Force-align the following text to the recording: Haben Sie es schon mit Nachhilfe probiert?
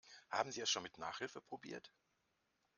Haben 0.31 0.51
Sie 0.51 0.61
es 0.61 0.69
schon 0.71 0.81
mit 0.81 0.97
Nachhilfe 0.97 1.41
probiert? 1.43 1.91